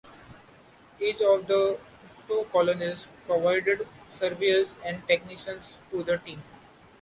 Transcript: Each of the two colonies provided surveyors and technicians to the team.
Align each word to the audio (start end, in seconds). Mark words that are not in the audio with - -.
Each 0.99 1.21
of 1.21 1.45
the 1.45 1.77
two 2.27 2.47
colonies 2.51 3.05
provided 3.27 3.87
surveyors 4.09 4.75
and 4.83 5.07
technicians 5.07 5.77
to 5.91 6.01
the 6.01 6.17
team. 6.17 6.41